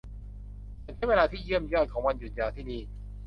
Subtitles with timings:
[0.83, 2.81] ฉันใช้เวลาที่เยี่ยมยอดของวันหยุดยาวที่นี่